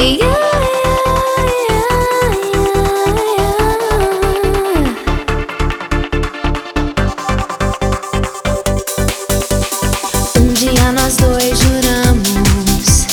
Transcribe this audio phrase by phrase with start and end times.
[0.00, 0.04] Um
[10.54, 13.06] dia nós dois juramos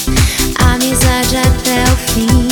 [0.60, 2.47] amizade até o fim.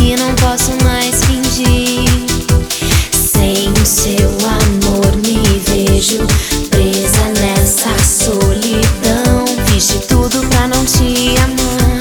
[0.00, 2.08] e não posso mais fingir.
[3.12, 4.28] Sem o seu
[4.60, 6.18] amor, me vejo
[6.70, 9.44] presa nessa solidão.
[9.66, 11.98] Fiz de tudo pra não te amar,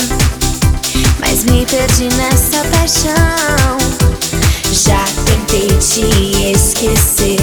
[1.20, 3.78] mas me perdi nessa paixão.
[4.72, 7.41] Já tentei te esquecer.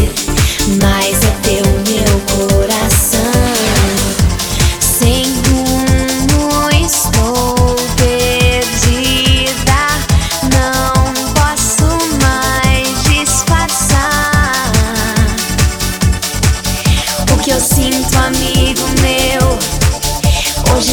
[17.48, 20.76] que eu sinto, amigo meu.
[20.76, 20.92] Hoje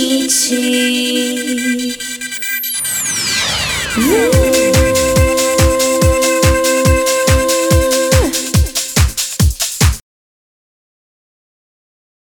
[0.00, 1.09] 一起。